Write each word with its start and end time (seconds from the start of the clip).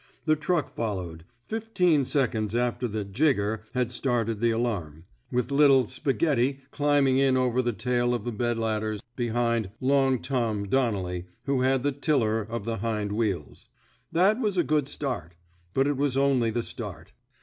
The 0.25 0.35
truck 0.35 0.73
followed— 0.75 1.25
fifteen 1.45 2.05
seconds 2.05 2.55
after 2.55 2.87
the 2.87 3.03
jigger 3.03 3.61
had 3.75 3.91
started 3.91 4.41
the 4.41 4.49
alarm— 4.49 5.05
with 5.31 5.51
little 5.51 5.85
Spaghetti 5.85 6.61
'* 6.65 6.71
climbing 6.71 7.19
in 7.19 7.37
over 7.37 7.61
the 7.61 7.71
tail 7.71 8.15
of 8.15 8.23
the 8.23 8.31
bed 8.31 8.57
ladders 8.57 9.01
behind 9.15 9.69
Long 9.79 10.17
Tom 10.19 10.63
'* 10.63 10.69
Donnelly, 10.69 11.27
who 11.43 11.61
had 11.61 11.83
the 11.83 11.91
tiller 11.91 12.41
'* 12.47 12.49
of 12.49 12.65
the 12.65 12.77
hind 12.77 13.11
wheels. 13.11 13.67
That 14.11 14.39
was 14.39 14.57
a 14.57 14.63
good 14.63 14.87
start. 14.87 15.35
But 15.75 15.85
it 15.85 15.97
was 15.97 16.17
only 16.17 16.49
the 16.49 16.63
start. 16.63 17.11